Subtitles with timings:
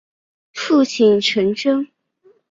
[0.51, 1.89] 父亲陈贞。